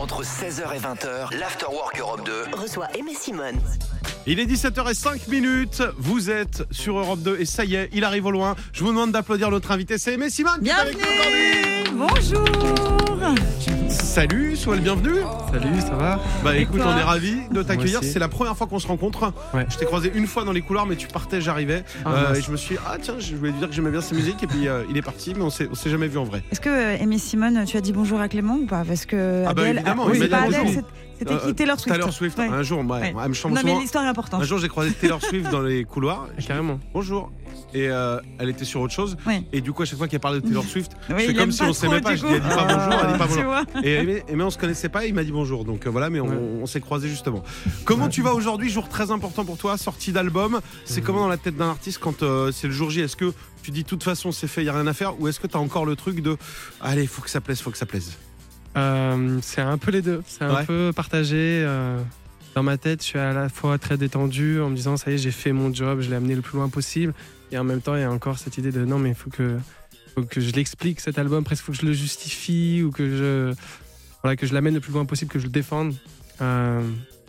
[0.00, 3.60] Entre 16h et 20h, l'Afterwork Europe 2 Reçoit Aimé Simone.
[4.26, 5.82] Il est 17h05 minutes.
[5.98, 8.56] Vous êtes sur Europe 2 et ça y est, il arrive au loin.
[8.72, 10.62] Je vous demande d'applaudir notre invité, c'est Aimé Simone.
[10.62, 11.02] qui est avec nous
[11.92, 13.09] Bienvenue Bonjour.
[13.88, 15.10] Salut, sois le bienvenu.
[15.52, 18.00] Salut, ça va Bah écoute, on est ravis de t'accueillir.
[18.02, 19.32] C'est la première fois qu'on se rencontre.
[19.54, 19.66] Ouais.
[19.68, 21.84] Je t'ai croisé une fois dans les couloirs, mais tu partais, j'arrivais.
[22.04, 24.00] Ah, Euh, et je me suis dit, ah tiens, je voulais dire que j'aimais bien
[24.00, 24.42] sa musique.
[24.42, 26.42] Et puis euh, il est parti, mais on s'est, jamais vu en vrai.
[26.50, 28.84] Est-ce que euh, Aimé Simone, tu as dit bonjour à Clément ou pas?
[28.86, 30.42] Parce que Ah bah, Adèle, évidemment, oui, c'est pas.
[30.42, 30.84] Adèle, c'est-
[31.20, 31.94] c'était qui Euh, Taylor Swift.
[31.96, 32.48] Taylor Swift, Ouais.
[32.48, 33.14] un jour, ouais, Ouais.
[33.22, 34.42] elle me chante Non mais l'histoire est importante.
[34.42, 36.26] Un jour, j'ai croisé Taylor Swift dans les couloirs.
[36.36, 36.80] Ah, Carrément.
[36.92, 37.30] Bonjour.
[37.72, 39.16] Et euh, elle était sur autre chose.
[39.52, 41.44] Et du coup, à chaque fois qu'elle parlait de Taylor Swift, Oui, c'est il comme
[41.44, 42.10] aime si on trop, s'aimait pas.
[42.12, 42.74] du Je dis, elle dit pas coup.
[42.74, 43.44] bonjour, elle dit pas Tu bonjour.
[43.44, 45.64] vois Et Aimé, Aimé, on se connaissait pas, il m'a dit bonjour.
[45.64, 47.42] Donc euh, voilà, mais on, s'est croisés justement.
[47.84, 48.70] Comment tu vas aujourd'hui?
[48.70, 50.60] Jour très important pour toi, sortie d'album.
[50.84, 53.00] C'est comment dans la tête d'un artiste quand euh, c'est le jour J?
[53.00, 53.32] Est-ce que
[53.62, 55.20] tu dis de toute façon c'est fait, il y a rien à faire?
[55.20, 56.36] Ou est-ce que tu as encore le truc de
[56.80, 58.16] allez, faut que ça plaise, faut que ça plaise?
[58.76, 60.22] Euh, c'est un peu les deux.
[60.26, 60.64] C'est un Ouais.
[60.64, 61.62] peu partagé.
[61.66, 61.98] euh,
[62.54, 65.14] dans ma tête, je suis à la fois très détendu en me disant ça y
[65.14, 67.14] est, j'ai fait mon job, je l'ai amené le plus loin possible.
[67.52, 69.30] Et en même temps, il y a encore cette idée de non, mais il faut
[69.30, 69.56] que,
[70.14, 73.54] faut que je l'explique cet album, presque faut que je le justifie ou que je,
[74.22, 75.94] voilà, que je l'amène le plus loin possible, que je le défende.
[76.40, 76.80] Euh,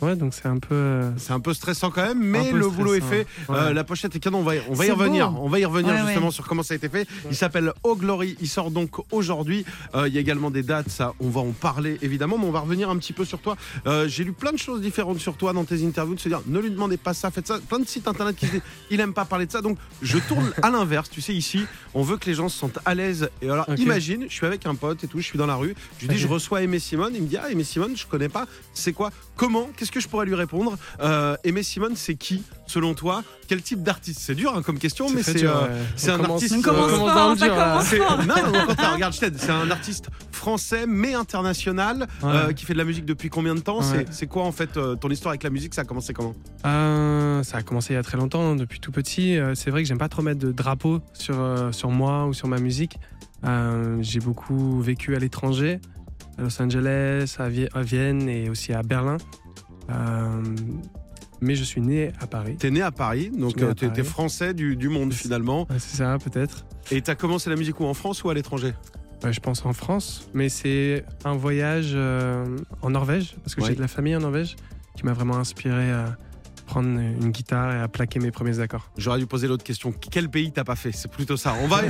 [0.01, 0.73] ouais, donc c'est un peu.
[0.75, 3.25] euh, C'est un peu stressant quand même, mais le boulot est fait.
[3.49, 3.55] Ouais.
[3.57, 5.31] Euh, la pochette est canon, on va, y- on va y revenir.
[5.31, 5.39] beau.
[5.43, 6.31] On va y revenir Ouais, justement ouais.
[6.31, 7.07] sur comment ça a été fait.
[7.29, 9.65] Il s'appelle Oh Glory, il sort donc aujourd'hui.
[9.95, 12.51] Euh, il y a également des dates, ça, on va en parler évidemment, mais on
[12.51, 13.55] va revenir un petit peu sur toi.
[13.87, 16.41] Euh, J'ai lu plein de choses différentes sur toi dans tes interviews, de se dire
[16.47, 17.59] ne lui demandez pas ça, faites ça.
[17.67, 20.51] Plein de sites internet qui disent il aime pas parler de ça, donc je tourne
[20.61, 21.09] à l'inverse.
[21.09, 23.29] Tu sais, ici, on veut que les gens se sentent à l'aise.
[23.41, 25.75] Et alors, imagine, je suis avec un pote et tout, je suis dans la rue,
[25.99, 28.29] je lui dis je reçois Aimé Simone, il me dit ah Aimé Simone, je connais
[28.29, 29.11] pas, c'est quoi?
[29.35, 29.69] Comment?
[29.75, 33.23] Qu'est-ce que je pourrais lui répondre euh, Aimé Simone, c'est qui selon toi?
[33.47, 34.21] Quel type d'artiste?
[34.21, 35.69] C'est dur hein, comme question, mais c'est euh, ouais.
[35.95, 39.35] c'est un commence- artiste, On commence non, non, contraire, regarde, je t'aide.
[39.37, 43.59] C'est un artiste français, mais international, euh, qui fait de la musique depuis combien de
[43.59, 43.79] temps?
[43.79, 44.05] Ouais.
[44.09, 45.73] C'est- quoi en fait euh, ton histoire avec la musique?
[45.73, 46.33] Ça a commencé comment?
[46.65, 49.37] Euh, ça a commencé il y a très longtemps, depuis tout petit.
[49.55, 52.47] C'est vrai que j'aime pas trop mettre de drapeau sur, euh, sur moi ou sur
[52.47, 52.97] ma musique.
[53.43, 55.79] Euh, j'ai beaucoup vécu à l'étranger,
[56.37, 59.17] à Los Angeles, à Vienne et aussi à Berlin.
[59.89, 60.41] Euh,
[61.41, 62.55] mais je suis né à Paris.
[62.57, 65.61] T'es né à Paris, donc né à euh, français du, du monde finalement.
[65.69, 66.65] Ouais, c'est ça, peut-être.
[66.91, 68.73] Et t'as commencé la musique où En France ou à l'étranger?
[69.29, 73.67] Je pense en France, mais c'est un voyage euh, en Norvège, parce que Ouais.
[73.69, 74.55] j'ai de la famille en Norvège,
[74.95, 76.17] qui m'a vraiment inspiré à
[76.71, 78.89] prendre une guitare et à plaquer mes premiers accords.
[78.95, 79.93] J'aurais dû poser l'autre question.
[80.09, 80.93] Quel pays t'as pas fait?
[80.93, 81.53] C'est plutôt ça.
[81.61, 81.81] On va,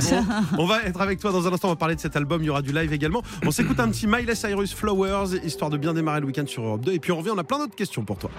[0.58, 1.68] on, on va être avec toi dans un instant.
[1.68, 2.42] On va parler de cet album.
[2.42, 3.22] Il y aura du live également.
[3.46, 6.80] On s'écoute un petit Miley Cyrus Flowers, histoire de bien démarrer le week-end sur Europe
[6.84, 6.94] 2.
[6.94, 7.30] Et puis on revient.
[7.30, 8.30] On a plein d'autres questions pour toi.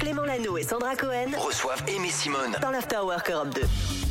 [0.00, 3.60] Clément Lano et Sandra Cohen reçoivent Aimé Simone dans l'Afterwork Europe 2.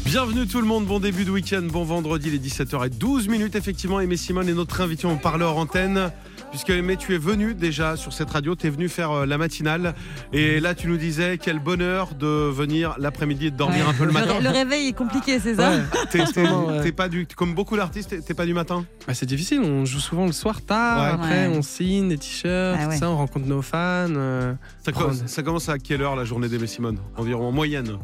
[0.06, 4.00] Bienvenue tout le monde, bon début de week-end, bon vendredi, les 17h12 minutes effectivement.
[4.00, 6.12] Aimé Simone est notre invité, on parle hors antenne.
[6.54, 9.40] Puisque Aimé, tu es venu déjà sur cette radio, tu es venu faire euh, la
[9.40, 9.96] matinale.
[10.34, 13.90] Et là, tu nous disais quel bonheur de venir l'après-midi et de dormir Ouais.
[13.90, 14.36] un peu le matin.
[14.40, 16.84] Le réveil est compliqué, c'est ça ouais.
[16.84, 20.00] t'es pas du, comme beaucoup d'artistes, t'es- pas du matin Bah, c'est difficile, on joue
[20.00, 21.14] souvent le soir tard, Ouais.
[21.26, 21.58] après Ouais.
[21.58, 22.94] on signe des t-shirts, Ah ouais.
[22.94, 24.06] tout ça, on rencontre nos fans.
[24.16, 24.54] euh,
[24.86, 25.16] ça, co- Prendre.
[25.26, 27.98] ça commence à quelle heure la journée d'Aimé Simone Environ en moyenne.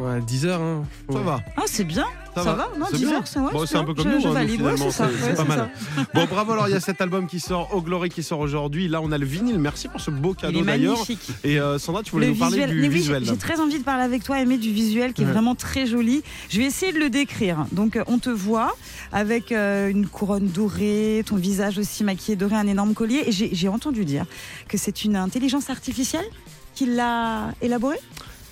[0.00, 0.60] Ouais, 10 heures.
[0.60, 0.84] Hein.
[1.10, 1.24] Ça Ouais.
[1.24, 1.40] va.
[1.56, 2.04] Ah, c'est bien.
[2.34, 2.56] Ça Ça, va.
[2.56, 3.14] va, Non, C'est 10 bien.
[3.16, 4.60] heures, c'est ouais, Bon, c'est un peu comme je, nous, je hein, nous, valide.
[4.62, 5.70] Ouais, c'est Ouais, pas mal.
[5.96, 6.02] ça.
[6.14, 6.50] Bon, bravo.
[6.52, 8.88] Alors, il y a cet album qui sort, Oh Glory, qui sort aujourd'hui.
[8.88, 9.58] Là, on a le vinyle.
[9.60, 10.94] Merci pour ce beau cadeau d'ailleurs.
[10.94, 11.28] magnifique.
[11.44, 12.70] Et euh, Sandra, tu voulais Le nous parler visuel.
[12.74, 13.24] du Mais oui, visuel.
[13.24, 15.30] j'ai- J'ai très envie de parler avec toi, Aimé, du visuel qui est Ouais.
[15.32, 16.24] vraiment très joli.
[16.48, 17.66] Je vais essayer de le décrire.
[17.70, 18.74] Donc, euh, on te voit
[19.12, 23.22] avec euh, une couronne dorée, ton visage aussi maquillé doré, un énorme collier.
[23.26, 24.24] Et j'ai j'ai entendu dire
[24.66, 26.26] que c'est une intelligence artificielle
[26.74, 27.96] qui l'a élaboré?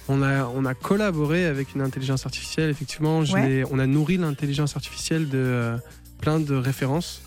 [0.08, 3.24] On a, on a collaboré avec une intelligence artificielle, effectivement.
[3.24, 3.48] Je Ouais.
[3.48, 5.76] l'ai- on a nourri l'intelligence artificielle de euh,
[6.20, 7.22] plein de références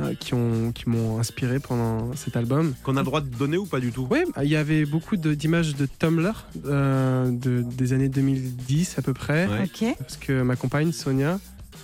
[0.00, 2.74] euh, qui ont- qui m'ont inspiré pendant cet album.
[2.82, 4.06] Qu'on a le droit de donner ou pas du tout?
[4.10, 9.14] Oui, il y avait beaucoup d'images de Tumblr euh, de, des années 2010 à peu
[9.14, 9.46] près.
[9.46, 9.94] Ouais.
[9.98, 11.38] Parce que ma compagne Sonia,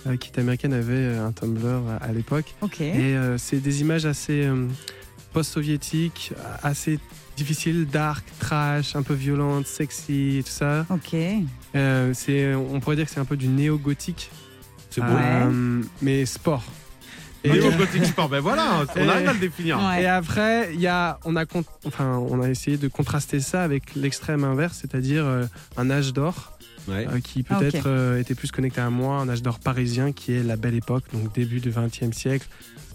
[0.07, 2.53] euh, qui est américaine, avait un Tumblr à, à l'époque.
[2.81, 4.67] Et euh, c'est des images assez euh,
[5.33, 6.33] post-soviétiques,
[6.63, 6.99] assez
[7.39, 10.85] difficiles, dark, trash, un peu violentes, sexy et tout ça.
[10.89, 11.15] Ok.
[11.75, 14.29] Euh, c'est, on pourrait dire que c'est un peu du néo-gothique,
[14.89, 15.07] C'est beau.
[15.07, 15.21] Ouais.
[15.43, 16.63] euh, mais sport.
[17.43, 19.79] Et Et, au gothique sport, ben voilà, on Et- arrive à le définir.
[19.79, 20.03] Ouais.
[20.03, 23.63] et après, il y a, on, a con- enfin, on a essayé de contraster ça
[23.63, 25.45] avec l'extrême inverse, c'est-à-dire euh,
[25.77, 26.53] un âge d'or
[26.87, 27.07] Ouais.
[27.07, 30.33] euh, qui Ah, peut-être euh, était plus connecté à moi, un âge d'or parisien qui
[30.33, 32.47] est la belle époque, donc début du XXe siècle.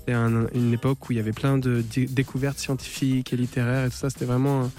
[0.07, 3.87] C'était un- une époque où il y avait plein de dé- découvertes scientifiques et littéraires
[3.87, 4.11] et tout ça.
[4.11, 4.71] C'était vraiment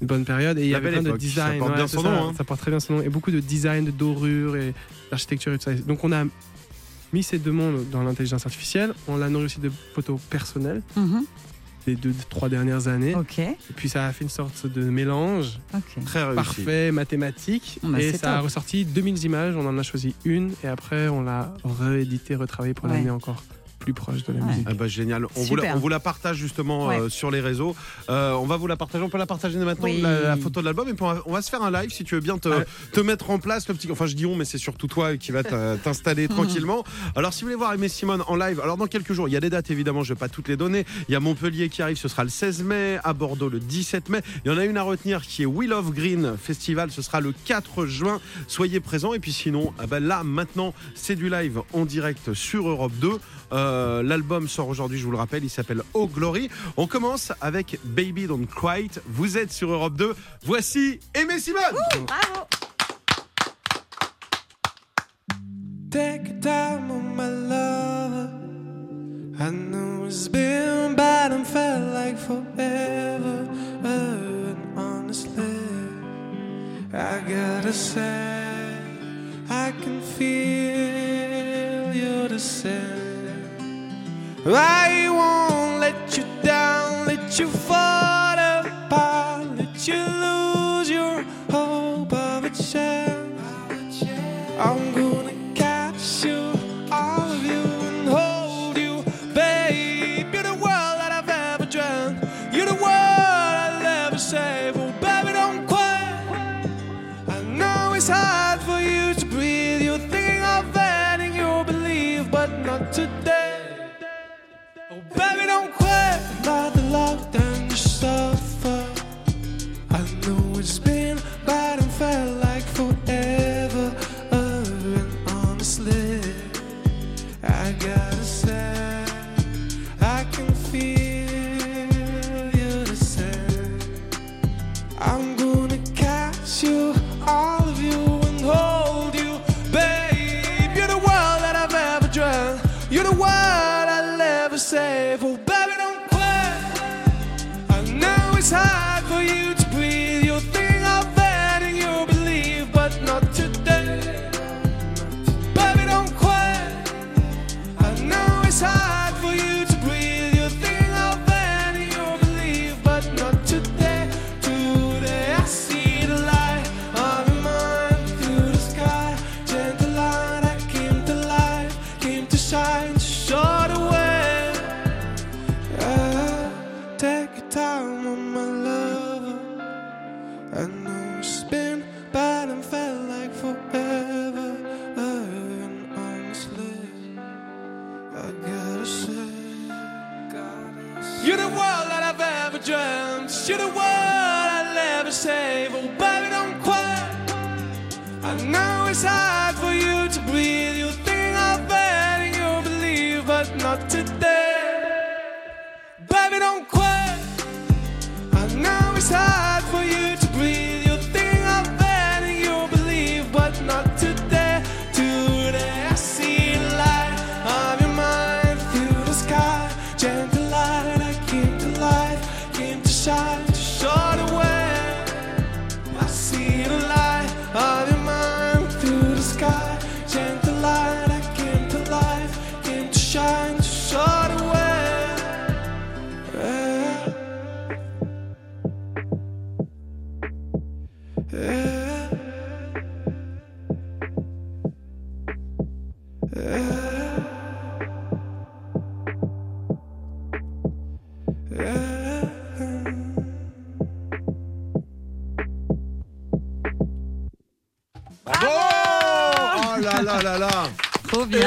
[0.00, 0.56] une bonne période.
[0.58, 1.58] Et il y avait plein époque, de ça design.
[1.58, 2.32] porte bien c'est son ça, nom, hein.
[2.36, 3.02] ça porte très bien son nom.
[3.02, 4.72] Et beaucoup de design, de dorures et
[5.10, 5.74] d'architecture et tout ça.
[5.74, 6.24] Donc on a
[7.12, 8.94] mis ces deux mondes dans l'intelligence artificielle.
[9.08, 10.82] On l'a nourri aussi de photos personnelles.
[10.96, 11.24] Mhm.
[11.86, 13.14] les deux, trois dernières années.
[13.38, 16.04] Et puis ça a fait une sorte de mélange ok.
[16.04, 16.36] Très réussi.
[16.36, 17.78] parfait, mathématique.
[17.82, 19.56] Bah, et ça a ressorti 2000 images.
[19.56, 22.92] On en a choisi une et après on l'a réédité, retravaillé pour Ouais.
[22.96, 23.42] l'amener encore
[23.88, 24.46] plus proche de la Ouais.
[24.46, 24.66] musique.
[24.68, 25.24] Ah bah, génial.
[25.34, 25.76] On vous, la, Super.
[25.76, 27.00] on vous la partage justement Ouais.
[27.00, 27.74] euh, sur les réseaux.
[28.10, 29.02] Euh, on va vous la partager.
[29.02, 30.02] On peut la partager maintenant, Oui.
[30.02, 30.86] la, la photo de l'album.
[30.88, 33.00] Et puis on va, on va se faire un live si tu veux bien te,
[33.00, 33.66] mettre en place.
[33.68, 36.84] Le petit, enfin, je dis on, mais c'est surtout toi qui va t'a- t'installer tranquillement.
[37.16, 39.36] Alors, si vous voulez voir Aimé Simone en live, alors dans quelques jours, il y
[39.36, 40.84] a des dates évidemment, je vais pas toutes les donner.
[41.08, 42.98] Il y a Montpellier qui arrive, ce sera le 16 mai.
[43.04, 44.20] À Bordeaux, le 17 mai.
[44.44, 46.90] Il y en a une à retenir qui est Will of Green Festival.
[46.90, 48.20] Ce sera le 4 juin.
[48.48, 49.14] Soyez présents.
[49.14, 53.12] Et puis sinon, ah ben là, maintenant, c'est du live en direct sur Europe 2.
[53.52, 56.48] Euh, L'album sort aujourd'hui, je vous le rappelle, il s'appelle Oh Glory.
[56.76, 58.78] On commence avec Baby Don't Cry.
[58.78, 59.02] It.
[59.06, 60.14] Vous êtes sur Europe 2.
[60.44, 61.62] Voici Aimé Simone.
[62.06, 62.46] Bravo
[65.90, 68.30] Take your time on my lover.
[69.40, 73.48] I know it's been bad and felt like forever.
[73.82, 75.56] And honestly,
[76.92, 78.76] I gotta say,
[79.48, 82.97] I can feel you the same.
[84.54, 87.87] I won't let you down, let you fall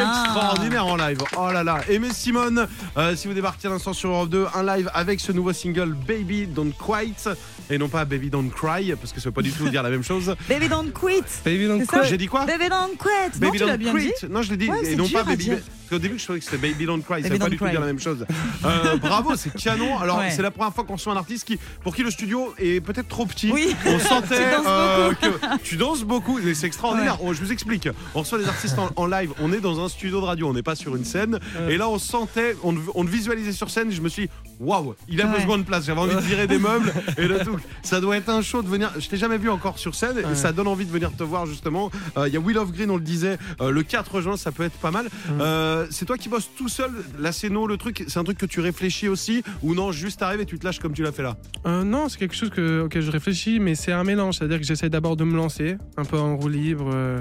[0.01, 1.19] Extraordinaire en live.
[1.37, 1.81] Oh là là.
[1.89, 2.67] Aimé Simone,
[2.97, 5.93] euh, si vous débarquez à l'instant sur Europe 2, un live avec ce nouveau single
[5.93, 7.29] Baby Don't Quite
[7.71, 9.89] et non pas Baby Don't Cry parce que ça veut pas du tout dire la
[9.89, 10.35] même chose.
[10.49, 11.99] Baby don't quit Baby Don't Quit.
[12.09, 14.27] J'ai dit quoi Baby don't quit Non, Baby tu l'as Don't bien dit Quit.
[14.29, 15.47] Non, je l'ai dit Ouais, et non pas Baby.
[15.49, 17.21] Parce qu'au début, je trouvais que c'était Baby Don't Cry.
[17.23, 18.25] Ça veut pas du tout dire la même chose.
[18.65, 19.97] Euh, bravo, c'est canon.
[19.99, 20.31] Alors, Ouais.
[20.31, 23.07] c'est la première fois qu'on reçoit un artiste qui, pour qui le studio est peut-être
[23.07, 23.51] trop petit.
[23.51, 23.75] Oui.
[23.85, 26.39] On sentait Tu euh, que tu danses beaucoup.
[26.43, 27.17] Mais c'est extraordinaire.
[27.21, 27.89] Oh, je vous explique.
[28.15, 29.31] On reçoit des artistes en, en live.
[29.41, 30.47] On est dans un studio de radio.
[30.47, 31.39] On n'est pas sur une scène.
[31.69, 33.91] Et là, on sentait, on, on visualisait sur scène.
[33.91, 34.29] Je me suis dit,
[34.61, 35.37] Waouh, il a Ouais.
[35.39, 35.85] besoin de place.
[35.85, 37.57] J'avais envie de virer des meubles et de tout.
[37.81, 38.91] Ça doit être un show de venir.
[38.99, 40.35] Je t'ai jamais vu encore sur scène et Ouais.
[40.35, 41.89] ça donne envie de venir te voir justement.
[42.17, 44.51] Euh, Il y a Will of Green, on le disait, euh, le 4 juin, ça
[44.51, 45.07] peut être pas mal.
[45.39, 48.03] Euh, c'est toi qui bosses tout seul, la scéno, le truc.
[48.07, 50.79] C'est un truc que tu réfléchis aussi ou non Juste arrives et tu te lâches
[50.79, 51.37] comme tu l'as fait là?
[51.65, 54.37] Euh, non, c'est quelque chose que, auquel je réfléchis, mais c'est un mélange.
[54.37, 57.19] C'est-à-dire que j'essaie d'abord de me lancer, un peu en roue libre, euh,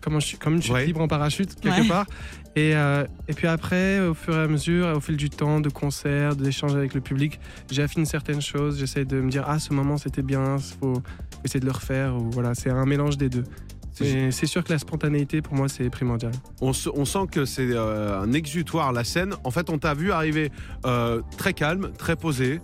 [0.00, 0.86] comme, je suis, comme chute Ouais.
[0.86, 1.86] libre en parachute, quelque Ouais.
[1.88, 2.06] part.
[2.58, 5.68] Et, euh, et puis après, au fur et à mesure, au fil du temps, de
[5.68, 7.38] concerts, d'échanges avec le public,
[7.70, 8.80] j'affine certaines choses.
[8.80, 11.00] J'essaie de me dire, ah, ce moment c'était bien, il faut
[11.44, 12.16] essayer de le refaire.
[12.16, 13.44] Ou, voilà, c'est un mélange des deux.
[13.92, 16.32] C'est- sûr que la spontanéité, pour moi, c'est primordial.
[16.60, 19.34] On, se- on sent que c'est euh, un exutoire la scène.
[19.44, 20.50] En fait, on t'a vu arriver
[20.86, 22.60] euh, très calme, très posé.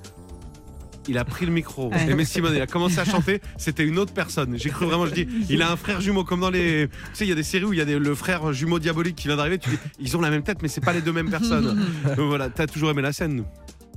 [1.08, 1.90] Il a pris le micro.
[1.90, 2.10] Ouais.
[2.18, 3.40] Et Simon, il a commencé à chanter.
[3.58, 4.56] C'était une autre personne.
[4.58, 6.88] J'ai cru vraiment, je dis, il a un frère jumeau comme dans les.
[6.88, 8.78] Tu sais, il y a des séries où il y a des- le frère jumeau
[8.78, 9.58] diabolique qui vient d'arriver.
[9.58, 11.78] Tu dis, ils ont la même tête, mais c'est pas les deux mêmes personnes.
[12.16, 13.44] Donc voilà, t'as toujours aimé la scène.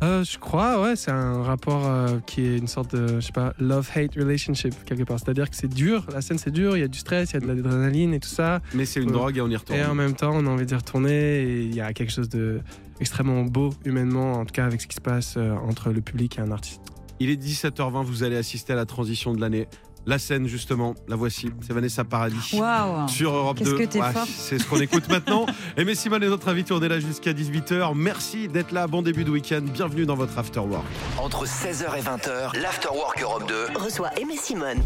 [0.04, 3.32] Euh, je crois, ouais, c'est un rapport euh, qui est une sorte de, je sais
[3.32, 5.18] pas, love-hate relationship quelque part.
[5.20, 7.38] C'est-à-dire que c'est dur, la scène c'est dur, il y a du stress, il y
[7.38, 8.62] a de l'adrénaline et tout ça.
[8.76, 9.14] Mais c'est une Ouais.
[9.14, 9.80] drogue et on y retourne.
[9.80, 12.30] Et en même temps, on a envie d'y retourner et il y a quelque chose
[12.30, 12.60] de
[13.00, 16.38] extrêmement beau humainement, en tout cas avec ce qui se passe euh, entre le public
[16.38, 16.82] et un artiste.
[17.20, 19.68] Il est 17h20, vous allez assister à la transition de l'année.
[20.10, 21.50] La scène, justement, la voici.
[21.60, 22.52] C'est Vanessa Paradis.
[22.54, 23.10] Waouh.
[23.10, 23.78] sur Europe Qu'est-ce 2.
[23.78, 24.26] que t'es Ouais, fort.
[24.26, 25.46] c'est ce qu'on écoute maintenant.
[25.76, 27.92] Aimé Simone est notre invité, on est là jusqu'à 18h.
[27.94, 29.60] Merci d'être là, bon début de week-end.
[29.62, 30.86] Bienvenue dans votre After Work.
[31.18, 34.82] Entre 16h et 20h, l'Afterwork Europe 2 Reçoit Aimé Simone.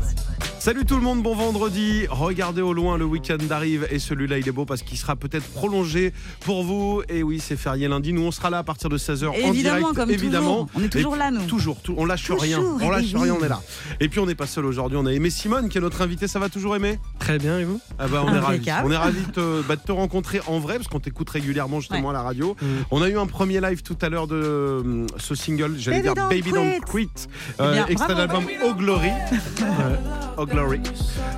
[0.58, 2.06] Salut tout le monde, bon vendredi.
[2.10, 5.48] Regardez au loin, le week-end arrive et celui-là il est beau parce qu'il sera peut-être
[5.54, 7.02] prolongé pour vous.
[7.10, 8.12] Et oui, c'est férié lundi.
[8.14, 9.96] Nous on sera là à partir de 16h en Évidemment, direct.
[9.96, 10.66] comme évidemment.
[10.66, 10.70] toujours.
[10.76, 11.46] On est toujours Et là, nous.
[11.46, 12.60] Toujours, tout- on lâche Toujours, rien.
[12.60, 13.24] On lâche eh oui.
[13.24, 13.62] rien, on est là.
[14.00, 16.28] Et puis on n'est pas seul aujourd'hui, on a Aimé Simone qui est notre invité.
[16.28, 17.80] Ça va toujours Aimé Très bien, et vous?
[18.00, 18.66] Ah bah, on est ravis.
[18.84, 21.80] On est ravis de te, bah, de te rencontrer en vrai parce qu'on t'écoute régulièrement
[21.80, 22.56] justement à la radio.
[22.62, 22.66] Mm.
[22.92, 26.16] On a eu un premier live tout à l'heure de euh, ce single, j'allais dire
[26.16, 27.10] Don't Baby Don't Quit.
[27.60, 29.10] Eh bien, extrait de l'album Oh Glory.
[30.38, 30.80] Oh Glory.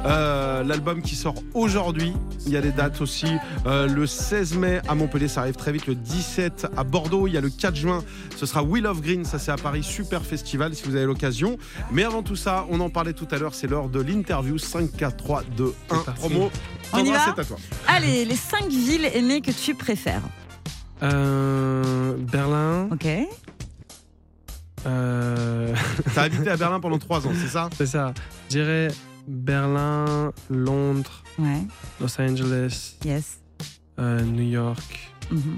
[0.05, 2.13] Euh, L'album qui sort aujourd'hui.
[2.45, 3.27] Il y a des dates aussi.
[3.65, 5.87] Euh, le 16 mai à Montpellier, ça arrive très vite.
[5.87, 7.27] Le 17 à Bordeaux.
[7.27, 8.03] Il y a le 4 juin.
[8.35, 9.25] Ce sera Will of Green.
[9.25, 9.83] Ça, c'est à Paris.
[9.83, 11.57] Super festival si vous avez l'occasion.
[11.91, 13.55] Mais avant tout ça, on en parlait tout à l'heure.
[13.63, 15.95] C'est l'heure de l'interview 5, 4, 3, 2, 1.
[15.97, 16.19] C'est parti.
[16.19, 16.51] Promo.
[16.91, 17.55] On y va c'est à toi.
[17.87, 20.21] Allez, les cinq villes aimées que tu préfères.
[21.01, 23.07] Euh, Berlin, Ok.
[24.85, 25.73] euh,
[26.13, 27.69] T'as habité à Berlin pendant 3 ans, c'est ça?
[27.77, 28.13] C'est ça.
[28.49, 28.87] Je dirais
[29.29, 31.61] Berlin, Londres, Ouais.
[32.01, 33.39] Los Angeles, Yes.
[33.97, 35.57] euh, New York Mhm.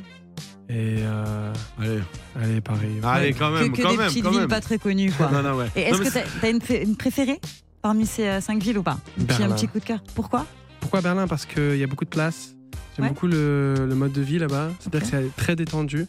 [0.69, 2.01] et euh, Allez,
[2.39, 2.99] allez Paris.
[3.01, 4.49] allez quand même, que que quand des même, petites quand villes même.
[4.49, 5.31] pas très connues, quoi.
[5.31, 5.71] Non, non, ouais.
[5.75, 7.39] Et est-ce que t'as as une, une préférée?
[7.85, 9.99] Parmi ces euh, cinq villes ou pas petit, un petit coup de cœur.
[10.15, 10.47] Pourquoi?
[10.79, 11.27] Pourquoi Berlin?
[11.27, 12.55] Parce qu'il y a beaucoup de place.
[12.97, 13.09] J'aime Ouais.
[13.09, 14.69] beaucoup le, le mode de vie là-bas.
[14.79, 16.07] C'est-à-dire que c'est très détendu.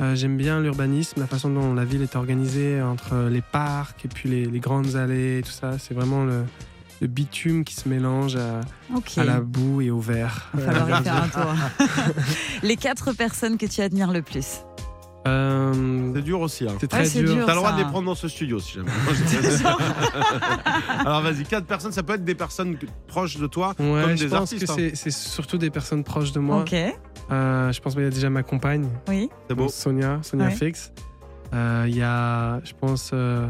[0.00, 4.08] Euh, J'aime bien l'urbanisme, la façon dont la ville est organisée entre les parcs et
[4.08, 5.78] puis les, les grandes allées et tout ça.
[5.78, 6.42] C'est vraiment le,
[7.00, 8.62] le bitume qui se mélange à,
[9.16, 10.50] à la boue et au verre.
[10.54, 11.54] Il va falloir y faire un tour.
[12.64, 14.62] les quatre personnes que tu admires le plus.
[15.26, 16.64] Euh, C'est dur aussi.
[16.68, 16.74] Hein.
[16.80, 17.44] c'est très c'est dur.
[17.46, 18.90] T'as le droit de les prendre dans ce studio si jamais.
[19.04, 19.66] Moi, je-
[21.06, 22.76] Alors vas-y, quatre personnes, ça peut être des personnes
[23.06, 24.66] proches de toi, Ouais, comme je des pense artistes.
[24.66, 24.74] que hein.
[24.76, 26.58] c'est- c'est surtout des personnes proches de moi.
[26.60, 26.74] Ok.
[26.74, 29.30] Euh, je pense qu'il y a déjà ma compagne, Oui.
[29.48, 29.68] C'est beau.
[29.68, 30.50] Sonia, Sonia Ouais.
[30.52, 30.92] Fix.
[31.54, 33.46] Euh, Il y a, je pense, euh,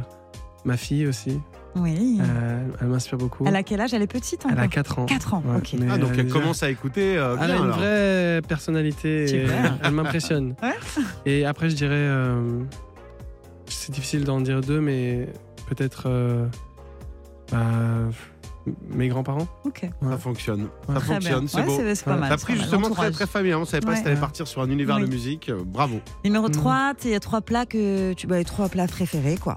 [0.65, 1.41] ma fille aussi.
[1.77, 2.19] Oui.
[2.21, 3.45] Euh, elle m'inspire beaucoup.
[3.47, 3.93] Elle a quel âge?
[3.95, 5.07] Elle est petite Elle encore a 4 ans.
[5.07, 5.75] 4 ans, Ouais, ok.
[5.91, 7.77] Ah, donc elle déjà- commence à écouter euh, Elle bien a une alors.
[7.79, 9.47] vraie personnalité et
[9.83, 10.55] elle m'impressionne.
[10.63, 11.03] Ouais.
[11.27, 11.95] Et après, je dirais.
[11.95, 12.61] euh,
[13.67, 15.29] c'est difficile d'en dire deux, mais
[15.69, 16.05] peut-être.
[16.07, 16.47] euh,
[17.51, 17.61] bah,
[18.91, 19.47] mes grands-parents.
[19.65, 19.89] Ok.
[20.03, 20.69] Ça fonctionne.
[20.87, 21.01] Ça bien.
[21.01, 21.77] fonctionne, c'est Ouais, beau.
[21.77, 22.21] c'est c'est pas Ouais.
[22.21, 22.29] mal.
[22.31, 22.63] T'as c'est pris pas mal.
[22.63, 23.13] justement très L'entourage.
[23.13, 23.55] très famille.
[23.55, 23.97] On savait pas Ouais.
[23.97, 24.21] si t'allais Ouais.
[24.21, 25.03] partir sur un univers Oui.
[25.03, 25.49] de musique.
[25.51, 26.01] Euh, Bravo.
[26.25, 26.53] Numéro Mm.
[26.53, 28.27] 3, il y a trois plats que tu.
[28.27, 29.57] Bah, les trois plats préférés, quoi.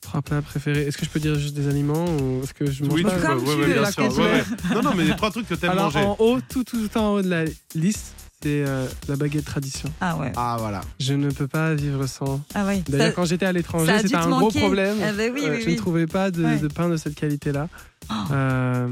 [0.00, 0.82] Trois plats préférés.
[0.86, 3.10] Est-ce que je peux dire juste des aliments ou est-ce que je mange Oui, pas
[3.10, 3.44] tu comme peux.
[3.44, 4.02] tu Ouais, ouais, veux, bien la sûr.
[4.04, 4.22] Ouais, veux.
[4.22, 4.42] ouais.
[4.74, 6.00] Non, non, mais les trois trucs que t'aimes Alors manger.
[6.04, 9.92] en haut, tout, tout en haut de la liste, c'est euh, la baguette tradition.
[10.00, 10.32] Ah ouais.
[10.36, 10.80] Ah voilà.
[11.00, 12.40] Je ne peux pas vivre sans.
[12.54, 12.82] Ah oui.
[12.88, 14.96] D'ailleurs, Ça- quand j'étais à l'étranger, c'était un gros problème.
[15.02, 15.72] Ah bah oui, Euh, oui, je oui.
[15.72, 16.58] ne trouvais pas de, Ouais.
[16.58, 17.68] de pain de cette qualité-là.
[18.10, 18.14] Oh.
[18.32, 18.88] Euh,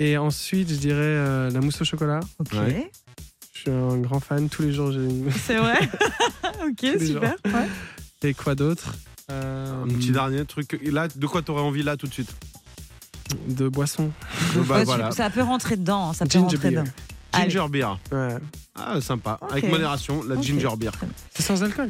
[0.00, 2.20] et ensuite, je dirais euh, la mousse au chocolat.
[2.40, 2.52] Ok.
[2.54, 2.90] Ouais.
[3.54, 4.48] Je suis un grand fan.
[4.48, 5.30] Tous les jours, j'ai une.
[5.30, 5.78] C'est vrai
[6.66, 7.34] Ok, super.
[7.46, 7.68] Ouais.
[8.22, 8.94] Et quoi d'autre?
[9.30, 10.78] Euh, Un petit dernier truc.
[10.84, 12.34] Là, de quoi t'aurais envie là tout de suite?
[13.48, 14.10] De boisson.
[14.68, 15.10] Bah tu- voilà.
[15.12, 16.12] Ça peut rentrer dedans.
[16.12, 16.84] Ça peut Ginger rentrer beer.
[17.34, 17.50] Allez.
[17.50, 17.98] Ginger beer.
[18.12, 18.36] Ouais.
[18.74, 19.38] Ah, sympa.
[19.50, 20.92] Avec modération, la ginger beer.
[21.34, 21.88] C'est sans alcool?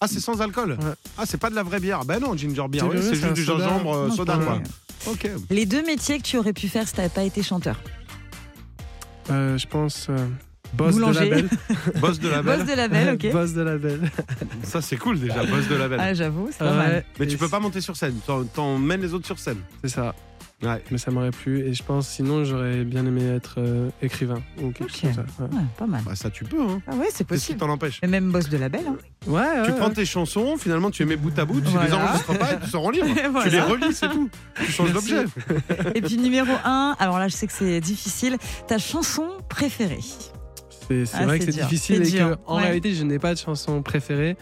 [0.00, 0.72] Ah, c'est sans alcool?
[0.72, 0.94] Ouais.
[1.18, 2.04] Ah, c'est pas de la vraie bière.
[2.04, 3.64] Ben non, ginger beer, beer, c'est juste du soda?
[3.68, 4.60] gingembre euh, soda, quoi.
[5.06, 5.28] Ok.
[5.50, 7.76] Les deux métiers que tu aurais pu faire si t'avais pas été chanteur?
[9.30, 10.16] Euh, je pense euh,
[10.74, 11.48] Boss de label.
[12.00, 12.56] Boss de label.
[12.58, 13.32] Boss de label, ok.
[13.32, 14.10] Boss de label.
[14.62, 15.98] Ça, c'est cool déjà, boss de label.
[16.00, 16.90] Ah, j'avoue, c'est pas mal.
[16.90, 19.58] Ouais, Mais tu peux pas monter sur scène, t'en- t'emmènes les autres sur scène.
[19.84, 20.14] C'est ça.
[20.62, 20.82] Ouais.
[20.90, 21.60] Mais ça m'aurait plu.
[21.66, 24.90] Et je pense, sinon, j'aurais bien aimé être euh, écrivain ou quelque Ok.
[25.00, 25.42] chose comme ça.
[25.44, 26.02] Ouais, Ouais, pas mal.
[26.04, 26.80] Bah, ça, tu peux, hein.
[26.86, 27.58] Ah ouais, c'est Qu'est-ce qui possible.
[27.58, 28.82] t'en empêche Mais même boss de label.
[28.86, 28.96] Hein.
[29.26, 29.76] ouais, ouais, Tu ouais.
[29.78, 32.04] prends tes chansons, finalement, tu les mets bout à bout, tu les Voilà.
[32.04, 32.90] enregistres pas et tu sors en.
[32.92, 33.42] Voilà.
[33.44, 34.30] Tu les relis, c'est tout.
[34.64, 35.24] Tu changes d'objet.
[35.94, 38.36] Et puis numéro 1, alors là je sais que c'est difficile,
[38.68, 39.98] ta chanson préférée.
[40.88, 42.62] C'est Ah, vrai que c'est difficile et que en Ouais.
[42.64, 44.36] réalité je n'ai pas de chanson préférée.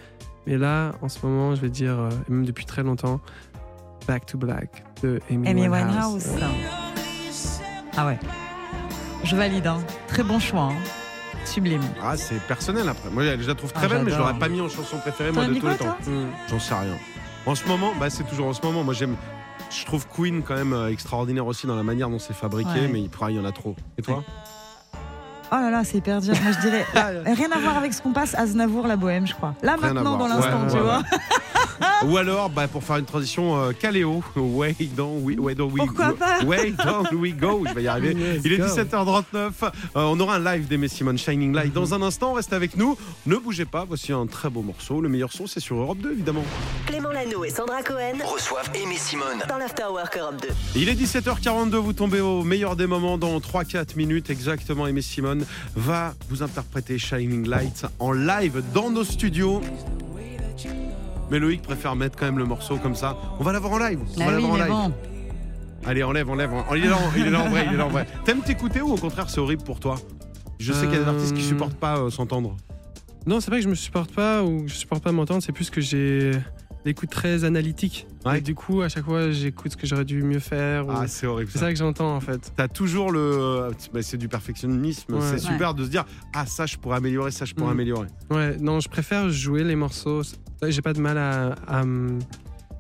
[0.47, 3.21] Mais là, en ce moment, je vais dire, euh, et même depuis très longtemps,
[4.09, 6.27] Back to Black de Amy, Amy Winehouse.
[6.27, 7.61] Winehouse.
[7.97, 8.19] Ah ouais.
[9.25, 9.79] Je valide, hein.
[10.09, 10.63] très bon choix.
[10.73, 10.75] hein.
[11.45, 11.81] Sublime.
[12.03, 13.11] Ah, c'est personnel après.
[13.11, 15.33] Moi, je la trouve très Ah, belle, mais je l'aurais pas mis en chanson préférée,
[15.33, 15.97] moi, de tous les temps.
[16.49, 16.95] J'en sais rien.
[17.47, 18.85] En ce moment, bah, c'est toujours en ce moment.
[18.85, 19.17] Moi, j'aime.
[19.71, 22.89] Je trouve Queen quand même euh, extraordinaire aussi dans la manière dont c'est fabriqué, Ouais.
[22.89, 23.77] mais il il y en a trop.
[23.99, 24.25] Et toi
[25.53, 26.35] Oh là là, c'est hyper dur.
[26.43, 26.85] Moi je dirais
[27.35, 29.55] rien à voir avec ce qu'on passe, Aznavour, la bohème, je crois.
[29.63, 31.03] Là Rien à maintenant, dans l'instant, Ouais, tu ouais, vois.
[32.07, 34.23] Ou alors, bah, pour faire une transition, euh, Caléo.
[34.37, 36.43] Way don't we, way don't we Pourquoi pas?
[36.45, 37.65] Way don't we go.
[37.67, 38.17] Je vais y arriver.
[38.45, 38.65] Il est go.
[38.65, 39.51] 17h39.
[39.63, 42.33] Euh, on aura un live d'Aimé Simone Shining Light dans un instant.
[42.35, 42.97] Reste avec nous.
[43.27, 43.85] Ne bougez pas.
[43.87, 45.01] Voici un très beau morceau.
[45.01, 46.45] Le meilleur son, c'est sur Europe 2, évidemment.
[46.87, 49.43] Clément Lano et Sandra Cohen Reçoivent Aimé Simone.
[49.49, 50.49] dans l'Afterwork Europe 2.
[50.77, 54.87] Il est 17h42, vous tombez au meilleur des moments dans 3-4 minutes exactement.
[54.87, 55.45] Aimé Simone
[55.77, 59.61] va vous interpréter Shining Light en live dans nos studios.
[61.31, 63.17] Mais Loïc préfère mettre quand même le morceau comme ça.
[63.39, 64.01] On va l'avoir en live.
[64.17, 64.69] On Ah va oui, l'avoir en live.
[64.69, 64.93] bon.
[65.87, 66.51] Allez, enlève, enlève.
[66.77, 68.07] Il est là, en- il est là en vrai, il est là en vrai.
[68.25, 69.97] T'aimes t'écouter ou au contraire c'est horrible pour toi?
[70.59, 72.55] Je sais qu'il y a des Euh, artistes qui supportent pas euh, s'entendre.
[73.27, 75.53] Non, c'est pas que je me supporte pas ou que je supporte pas m'entendre, c'est
[75.53, 76.33] plus que j'ai
[76.85, 78.07] l'écoute très analytique.
[78.27, 78.39] Ouais.
[78.39, 80.87] Et du coup, à chaque fois, j'écoute ce que j'aurais dû mieux faire.
[80.87, 81.51] ou- Ah, c'est horrible.
[81.51, 81.67] c'est Ça.
[81.67, 82.53] ça que j'entends en fait.
[82.57, 83.71] T'as toujours le.
[83.95, 85.15] bah, c'est du perfectionnisme.
[85.15, 85.21] Ouais.
[85.23, 85.39] C'est Ouais.
[85.39, 87.73] super de se dire Ah, ça je pourrais améliorer, ça je pourrais Mm.
[87.73, 88.07] améliorer.
[88.31, 90.21] Ouais, non, je préfère jouer les morceaux.
[90.69, 91.83] J'ai pas de mal à, à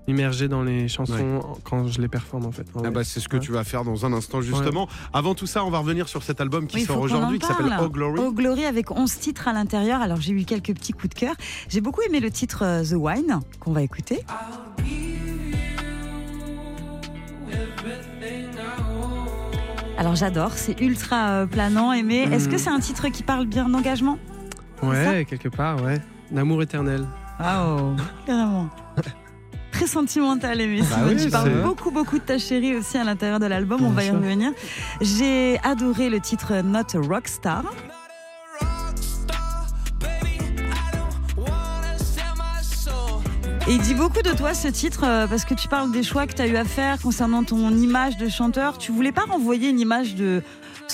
[0.07, 2.67] m'immerger dans les chansons quand je les performe en fait.
[2.75, 3.43] En Ah bah, c'est ce que Ouais.
[3.43, 4.89] tu vas faire dans un instant justement.
[5.13, 7.75] Avant tout ça, on va revenir sur cet album qui Oui, sort aujourd'hui qui s'appelle.
[7.81, 8.21] Oh Glory.
[8.23, 10.01] Oh Glory avec 11 titres à l'intérieur.
[10.03, 11.35] Alors j'ai eu quelques petits coups de cœur.
[11.69, 14.25] J'ai beaucoup aimé le titre euh, The Wine qu'on va écouter.
[19.99, 22.27] Alors j'adore, c'est ultra euh, planant, aimé.
[22.33, 22.59] Est-ce que Mhm.
[22.59, 24.19] c'est un titre qui parle bien d'engagement?
[24.83, 26.01] Ouais, quelque part, ouais.
[26.33, 27.07] L'amour éternel.
[27.41, 28.69] Oh, carrément.
[29.73, 30.83] Très sentimental, aimé.
[30.83, 31.09] Simone.
[31.09, 33.83] oui, tu parles beaucoup, beaucoup de ta chérie aussi à l'intérieur de l'album.
[33.83, 34.17] On va y sûr.
[34.17, 34.53] revenir.
[35.01, 37.65] J'ai adoré le titre Not a Rockstar.
[43.69, 46.27] Et il dit beaucoup de toi ce titre euh, parce que tu parles des choix
[46.27, 48.79] que tu as eu à faire concernant ton image de chanteur.
[48.79, 50.43] Tu voulais pas renvoyer une image de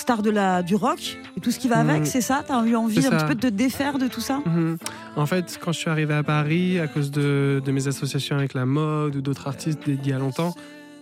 [0.06, 2.44] star de la, du rock et tout ce qui va avec, c'est ça?
[2.46, 4.38] Tu as eu envie un petit peu de te défaire de tout ça?
[4.46, 4.76] Mhm.
[5.16, 8.54] En fait, quand je suis arrivé à Paris, à cause de, de mes associations avec
[8.54, 10.54] la mode ou d'autres artistes d'il y a longtemps,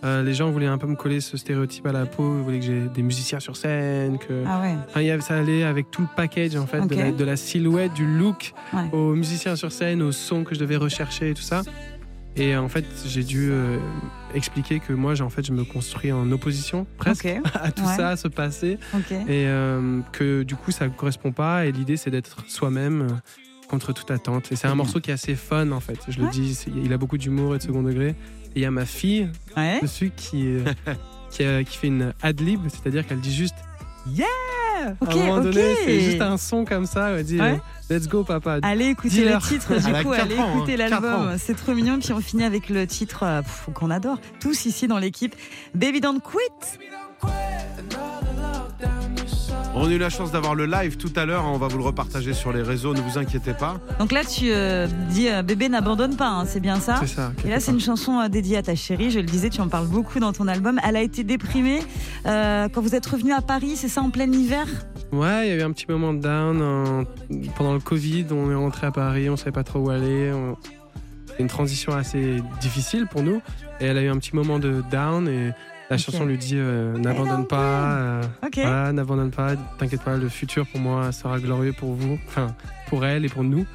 [0.03, 2.37] euh, les gens voulaient un peu me coller ce stéréotype à la peau.
[2.39, 4.75] Ils voulaient que j'ai des musiciens sur scène, que Ah ouais.
[4.89, 7.23] Enfin, il y avait- ça allait avec tout le package en fait, de, la, de
[7.23, 8.89] la silhouette, du look, Ouais.
[8.91, 11.61] aux musiciens sur scène, aux sons que je devais rechercher et tout ça.
[12.37, 13.77] Et en fait, j'ai dû euh,
[14.33, 17.95] expliquer que moi, en fait, je me construis en opposition presque à tout Ouais.
[17.95, 18.77] ça, à ce passé,
[19.09, 21.65] et euh, que du coup, ça ne correspond pas.
[21.65, 23.07] Et l'idée, c'est d'être soi-même euh,
[23.69, 24.51] contre toute attente.
[24.51, 25.97] Et c'est un morceau qui est assez fun en fait.
[26.09, 28.09] Je le dis, il a beaucoup d'humour et de second degré.
[28.09, 28.15] Et
[28.57, 29.79] il y a ma fille Ouais.
[29.81, 30.63] dessus qui, euh,
[31.29, 33.55] qui, qui fait une ad-lib, c'est-à-dire qu'elle dit juste
[34.07, 34.27] Yeah
[35.01, 35.43] Ok, À un moment ok.
[35.43, 37.59] donné, c'est juste un son comme ça, elle dit Ouais.
[37.91, 38.59] euh, Let's go papa.
[38.63, 41.35] Allez écouter le titre du Elle a coup, allez ans, hein, écouter quatre l'album.
[41.37, 41.99] C'est trop mignon.
[41.99, 43.41] Puis on finit avec le titre euh,
[43.73, 45.35] qu'on adore tous ici dans l'équipe.
[45.75, 46.79] Baby Don't Quit.
[49.77, 51.43] On a eu la chance d'avoir le live tout à l'heure.
[51.43, 52.93] hein, On va vous le repartager sur les réseaux.
[52.93, 53.75] Ne vous inquiétez pas.
[53.99, 56.95] Donc là tu euh, dis euh, bébé n'abandonne pas, hein, c'est bien ça.
[57.01, 57.33] C'est ça.
[57.45, 59.11] Et là, c'est une chanson euh, dédiée à ta chérie.
[59.11, 60.79] Je le disais, tu en parles beaucoup dans ton album.
[60.87, 61.81] Elle a été déprimée
[62.25, 64.65] euh, quand vous êtes revenu à Paris, c'est ça, en plein hiver.
[65.11, 67.03] Ouais, il y a eu un petit moment de down en-
[67.57, 68.25] pendant le Covid.
[68.31, 70.31] On est rentré à Paris, on savait pas trop où aller.
[70.33, 70.55] on-
[71.37, 73.41] une transition assez difficile pour nous.
[73.81, 75.51] Et elle a eu un petit moment de down et
[75.89, 77.91] la chanson lui dit euh, n'abandonne pas.
[77.97, 78.21] euh,
[78.55, 79.55] voilà, n'abandonne pas.
[79.77, 82.47] T'inquiète pas, le futur pour moi sera glorieux pour vous, enfin
[82.87, 83.65] pour elle et pour nous,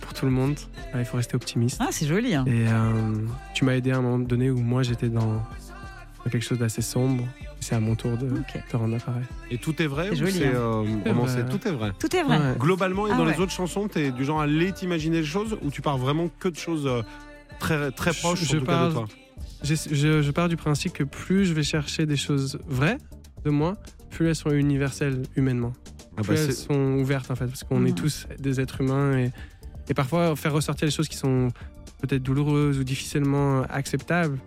[0.00, 0.56] pour tout le monde.
[0.94, 1.78] Ouais, il faut rester optimiste.
[1.80, 2.34] Ah, c'est joli.
[2.34, 2.44] hein.
[2.46, 3.14] Et euh,
[3.54, 5.20] tu m'as aidé à un moment donné où moi j'étais dans,
[6.24, 7.24] dans quelque chose d'assez sombre.
[7.60, 8.28] C'est à mon tour de
[8.70, 9.24] te rendre appareil.
[9.50, 10.52] Et tout est vrai C'est ou joli, c'est hein.
[10.54, 11.38] euh, C'est romancé.
[11.50, 11.90] Tout est vrai.
[11.98, 12.38] Tout est vrai.
[12.38, 12.54] Ouais.
[12.58, 15.56] Globalement et Ah dans les autres chansons, t'es du genre à aller t'imaginer les choses
[15.62, 16.88] ou tu pars vraiment que de choses
[17.58, 19.06] très très Je- proches je en tout cas de parle-
[19.74, 22.98] Je, je pars du principe que plus je vais chercher des choses vraies
[23.44, 23.76] de moi,
[24.10, 25.72] plus elles sont universelles humainement.
[26.16, 28.80] Ah plus bah, elles c'est- sont ouvertes en fait, parce qu'on est tous des êtres
[28.80, 29.32] humains et,
[29.88, 31.48] et parfois faire ressortir les choses qui sont
[32.00, 34.38] peut-être douloureuses ou difficilement acceptables.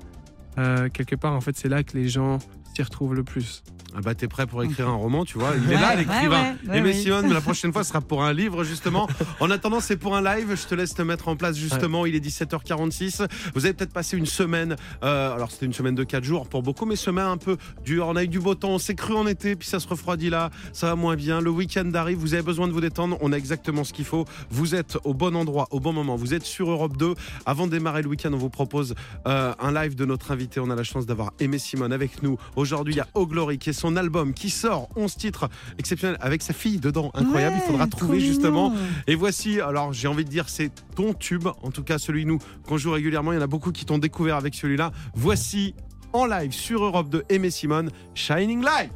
[0.57, 2.39] euh, quelque part, en fait, c'est là que les gens
[2.75, 3.63] s'y retrouvent le plus.
[3.95, 5.53] Ah bah t'es prêt pour écrire un roman, tu vois?
[5.57, 6.55] Il est là l'écrivain.
[6.67, 6.93] ouais, oui.
[6.93, 9.07] Simone, mais la prochaine fois ce sera pour un livre justement.
[9.39, 10.53] En attendant, c'est pour un live.
[10.55, 12.05] Je te laisse te mettre en place justement.
[12.05, 13.27] Il est 17h46.
[13.55, 14.75] Vous avez peut-être passé une semaine.
[15.03, 18.05] euh, alors c'était une semaine de 4 jours pour beaucoup, mais semaine un peu dure.
[18.07, 18.69] On a eu du beau temps.
[18.69, 20.51] On s'est cru en été, puis ça se refroidit là.
[20.71, 21.41] Ça va moins bien.
[21.41, 22.19] Le week-end arrive.
[22.19, 23.17] Vous avez besoin de vous détendre.
[23.21, 24.25] On a exactement ce qu'il faut.
[24.51, 26.15] Vous êtes au bon endroit, au bon moment.
[26.15, 27.15] Vous êtes sur Europe 2.
[27.47, 28.93] Avant de démarrer le week-end, on vous propose
[29.27, 30.59] euh, un live de notre invité.
[30.59, 32.37] On a la chance d'avoir Aimé Simone avec nous.
[32.59, 36.17] Aujourd'hui, il y a Oh Glory qui est son album qui sort 11 titres exceptionnels
[36.19, 37.09] avec sa fille dedans.
[37.13, 37.55] Incroyable.
[37.57, 38.71] il faudra trouver justement.
[38.71, 38.85] mignon.
[39.07, 42.37] Et voici, alors j'ai envie de dire, c'est ton tube, en tout cas celui nous
[42.67, 43.31] qu'on joue régulièrement.
[43.31, 44.91] Il y en a beaucoup qui t'ont découvert avec celui-là.
[45.13, 45.73] Voici
[46.11, 48.91] en live sur Europe de Aimé Simone, Shining Light.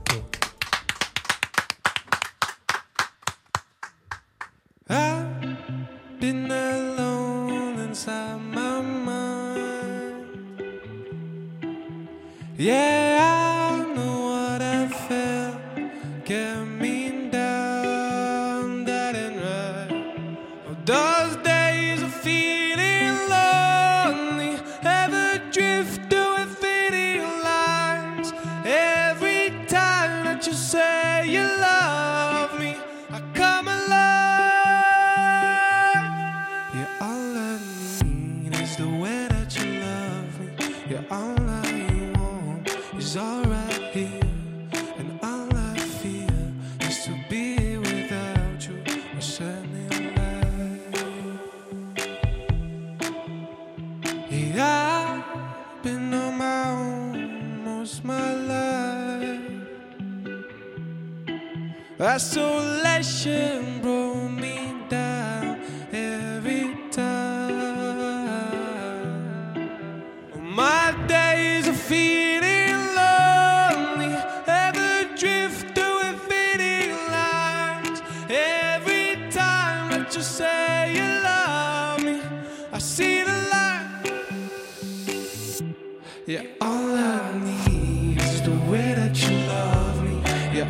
[4.90, 5.26] I've
[6.20, 9.24] been alone inside my mind.
[12.58, 13.13] Yeah,
[16.34, 16.73] Yeah.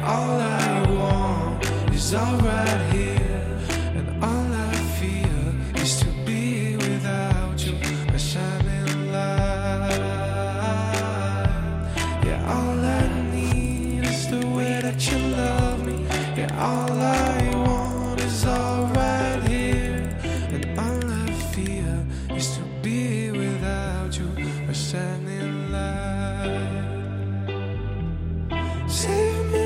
[0.06, 2.38] All I want is all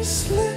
[0.03, 0.56] sleep.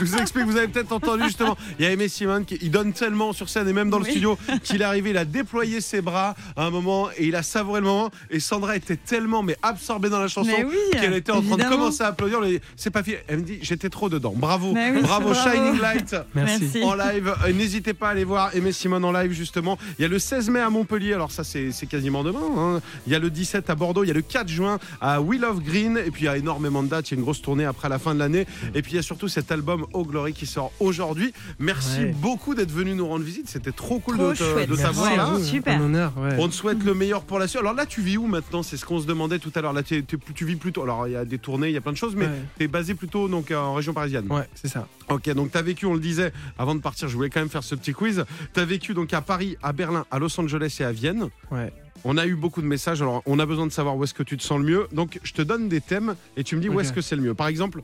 [0.00, 2.70] Je vous explique, vous avez peut-être entendu justement, il y a Aimé Simon qui il
[2.70, 4.10] donne tellement sur scène et même dans le Oui.
[4.10, 7.42] studio qu'il est arrivé, il a déployé ses bras à un moment et il a
[7.42, 11.32] savouré le moment et Sandra était tellement mais absorbée dans la chanson oui, qu'elle était
[11.32, 12.40] en train de commencer à applaudir.
[12.76, 13.16] C'est pas fini.
[13.28, 14.32] Elle me dit j'étais trop dedans.
[14.34, 15.34] Bravo, oui, bravo, bravo.
[15.34, 16.16] Shining Light.
[16.34, 16.82] Merci.
[16.82, 19.78] En live, Euh, n'hésitez pas à aller voir Aimé Simone en live justement.
[19.98, 22.40] Il y a le 16 mai à Montpellier, alors ça c'est c'est quasiment demain.
[22.56, 22.80] hein.
[23.06, 25.44] Il y a le 17 à Bordeaux, il y a le 4 juin à Will
[25.44, 27.10] of Green et puis il y a énormément de dates.
[27.10, 28.98] Il y a une grosse tournée après la fin de l'année et puis il y
[28.98, 31.32] a surtout cet album Oh Glory qui sort aujourd'hui.
[31.58, 32.14] Merci Ouais.
[32.18, 33.48] beaucoup d'être venu nous rendre visite.
[33.48, 35.24] C'était trop cool Trop de, t'avoir là.
[35.26, 35.44] vous.
[35.44, 35.78] super.
[35.80, 36.36] Un honneur, ouais.
[36.38, 37.60] On te souhaite le meilleur pour la suite.
[37.60, 38.62] Alors là, tu vis où maintenant?
[38.62, 39.72] C'est ce qu'on se demandait tout à l'heure.
[39.72, 40.02] Là, t'es-
[40.34, 40.82] tu vis plutôt.
[40.82, 42.42] Alors, il y a des tournées, il y a plein de choses, mais Ouais.
[42.58, 44.26] tu es basé plutôt donc en région parisienne.
[44.30, 44.86] Ouais, c'est ça.
[45.08, 47.48] Ok, donc tu as vécu, on le disait, avant de partir, je voulais quand même
[47.50, 48.24] faire ce petit quiz.
[48.54, 51.28] Tu as vécu donc à Paris, à Berlin, à Los Angeles et à Vienne.
[51.50, 51.72] Ouais.
[52.04, 54.22] On a eu beaucoup de messages, alors on a besoin de savoir où est-ce que
[54.22, 54.88] tu te sens le mieux.
[54.92, 57.22] Donc je te donne des thèmes et tu me dis où est-ce que c'est le
[57.22, 57.34] mieux.
[57.34, 57.82] Par exemple,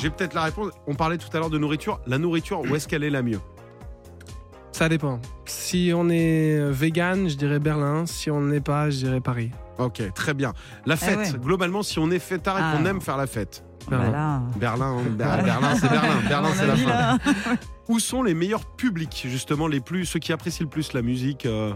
[0.00, 0.72] j'ai peut-être la réponse.
[0.86, 2.00] On parlait tout à l'heure de nourriture.
[2.06, 3.40] La nourriture, où est-ce qu'elle est la mieux?
[4.72, 5.20] Ça dépend.
[5.44, 8.06] Si on est vegan, je dirais Berlin.
[8.06, 9.50] Si on n'est pas, je dirais Paris.
[9.78, 10.52] Ok, très bien.
[10.86, 11.38] La fête, ouais.
[11.38, 12.74] globalement, si on est fêtard et Ah.
[12.76, 13.64] qu'on aime faire la fête.
[13.88, 14.08] Berlin.
[14.10, 14.42] Voilà.
[14.56, 16.20] Berlin, Ber- Berlin, c'est Berlin.
[16.28, 16.88] Berlin, c'est la fin.
[16.88, 17.18] là.
[17.88, 21.46] Où sont les meilleurs publics, justement, les plus, ceux qui apprécient le plus la musique
[21.46, 21.72] euh,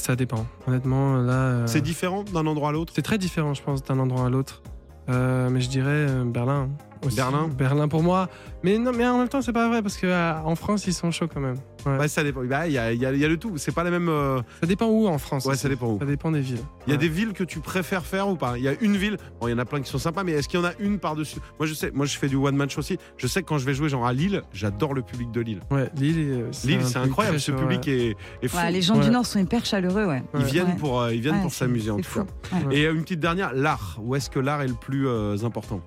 [0.00, 0.46] Ça dépend.
[0.66, 1.32] Honnêtement, là.
[1.32, 2.92] euh, C'est différent d'un endroit à l'autre?
[2.96, 4.62] C'est très différent, je pense, d'un endroit à l'autre.
[5.10, 6.70] Euh, mais je dirais euh, Berlin.
[7.04, 7.16] Aussi.
[7.16, 8.28] Berlin Berlin pour moi.
[8.62, 10.92] Mais non, mais en même temps, c'est pas vrai parce que euh, en France, ils
[10.94, 11.56] sont chauds quand même.
[11.86, 12.08] Ouais.
[12.08, 12.44] Ça dépend.
[12.44, 13.56] Bah, Il y, a, il y a- il y a le tout.
[13.56, 14.08] C'est pas la même.
[14.10, 15.46] euh, Ça dépend où en France.
[15.46, 15.62] Ouais, aussi.
[15.62, 15.98] ça dépend où.
[15.98, 16.58] Ça dépend des villes.
[16.86, 17.00] Il y a Ouais.
[17.00, 18.58] des villes que tu préfères faire ou pas?
[18.58, 20.32] Il y a une ville, bon, il y en a plein qui sont sympas, mais
[20.32, 21.38] est-ce qu'il y en a une par-dessus?
[21.58, 22.98] Moi, je sais, moi, je fais du one match aussi.
[23.16, 25.60] Je sais que quand je vais jouer genre à Lille, j'adore le public de Lille.
[25.70, 27.36] Ouais, Lille, euh, Lille, un c'est public incroyable.
[27.38, 27.92] très Ce chaud, public ouais.
[27.92, 28.56] est, est fou.
[28.58, 29.04] Ouais, les gens Ouais.
[29.04, 30.22] du Nord sont hyper chaleureux, ouais.
[30.34, 30.76] Ils viennent Ouais.
[30.78, 32.24] pour, euh, ils viennent Ouais, pour c'est- s'amuser en c'est tout fou.
[32.24, 32.56] cas.
[32.68, 32.76] Ouais.
[32.76, 33.98] Et euh, une petite dernière, l'art.
[34.02, 35.80] Où est-ce que l'art est le plus euh, important?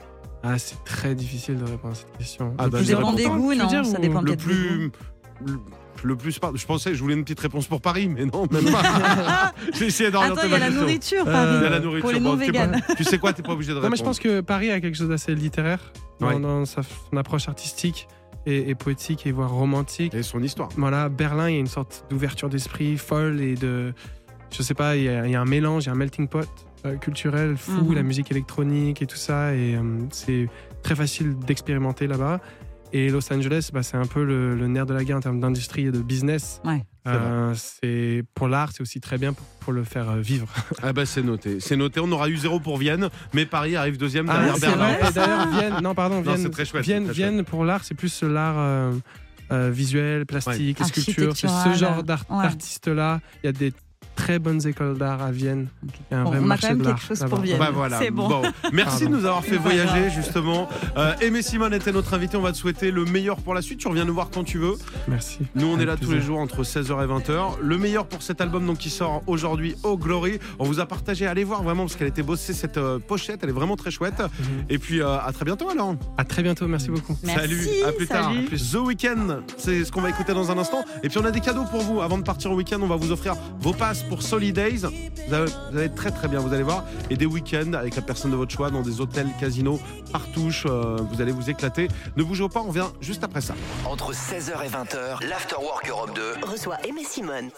[0.44, 2.54] Ah, c'est très difficile de répondre à cette question.
[2.58, 4.22] Ah, Le bah, plus ça dépend des goûts, non, dire, ça dépend.
[4.22, 4.92] Le plus.
[5.46, 5.60] Le,
[6.04, 6.34] le plus.
[6.56, 9.54] Je pensais, je voulais une petite réponse pour Paris, mais non, même pas.
[9.74, 11.56] J'ai essayé d'orienter Attends, il y a la nourriture, Euh, Paris.
[11.60, 12.02] Il y a la nourriture.
[12.02, 12.82] Pour les Bon, non véganes.
[12.98, 13.92] tu sais quoi, t'es pas obligé de Non, répondre.
[13.92, 15.80] mais je pense que Paris a quelque chose d'assez littéraire
[16.20, 16.40] dans, Ouais.
[16.40, 18.08] dans sa, son approche artistique
[18.46, 20.14] et, et poétique et voire romantique.
[20.14, 20.68] Et son histoire.
[20.76, 23.94] Voilà, Berlin, il y a une sorte d'ouverture d'esprit folle et de.
[24.52, 25.96] Je sais pas, il y, a, il y a un mélange, il y a un
[25.96, 26.46] melting pot euh,
[27.02, 27.96] culturel fou, Mhm.
[27.96, 29.54] la musique électronique et tout ça.
[29.56, 30.48] Et euh, c'est
[30.84, 32.39] très facile d'expérimenter là-bas.
[32.96, 35.39] Et Los Angeles, bah, c'est un peu le, le nerf de la guerre en termes
[35.39, 36.62] d'industrie et de business.
[36.63, 36.84] Ouais.
[37.08, 40.48] Euh, c'est pour l'art, c'est aussi très bien pour, pour le faire euh, vivre.
[40.84, 42.00] Ah bah c'est noté, c'est noté.
[42.00, 44.93] On aura eu zéro pour Vienne, mais Paris arrive deuxième derrière Ah, c'est Berlin.
[44.93, 45.10] vrai.
[45.10, 47.96] Et d'ailleurs, Vienne, non pardon, Vienne, très chouette, Vienne, c'est très Vienne, pour l'art, c'est
[47.96, 48.91] plus l'art euh,
[49.52, 51.36] euh, visuel, plastique, les sculptures.
[51.36, 52.43] C'est ce genre d'art- ouais.
[52.43, 53.19] d'artistes-là.
[53.43, 53.74] Il y a des
[54.24, 55.68] très bonnes écoles d'art à Vienne.
[55.84, 57.60] Il y a un Bon, vrai on a quand même quelque chose pour Vienne.
[57.60, 58.00] Bah voilà.
[58.00, 58.42] C'est bon.
[58.72, 59.06] Merci Pardon.
[59.18, 60.70] de nous avoir fait voyager justement.
[60.98, 62.38] Euh, Aimé Simone était notre invité.
[62.38, 63.80] On va te souhaiter le meilleur pour la suite.
[63.80, 64.76] Tu reviens nous voir quand tu veux.
[65.10, 65.40] Merci.
[65.56, 67.60] Nous, on est là tous les jours entre 16h et 20h.
[67.62, 70.40] Le meilleur pour cet album donc qui sort aujourd'hui, Oh Glory.
[70.60, 71.28] On vous a partagé.
[71.28, 73.42] Allez voir vraiment parce qu'elle a été bossée cette euh, pochette.
[73.44, 74.20] Elle est vraiment très chouette.
[74.20, 74.46] Mhm.
[74.70, 75.96] Et puis euh, à très bientôt alors.
[76.18, 76.68] À très bientôt.
[76.68, 77.18] Merci beaucoup.
[77.24, 78.32] Merci, salut, à plus tard.
[78.32, 78.48] salut.
[78.48, 80.86] The Weeknd, c'est ce qu'on va écouter dans un instant.
[81.04, 82.02] Et puis on a des cadeaux pour vous.
[82.02, 84.82] Avant de partir au week-end, on va vous offrir vos passes pour Solidays.
[85.28, 86.84] Vous allez, vous allez très très bien, vous allez voir.
[87.10, 89.80] Et des week-ends avec la personne de votre choix dans des hôtels, casinos,
[90.12, 90.65] partouches.
[90.67, 91.88] euh, vous allez vous éclater.
[92.17, 93.56] Ne bougez pas, on revient juste après ça.
[93.86, 97.49] Entre 16h et 20h, l'Afterwork Europe 2 Reçoit Aimé Simone.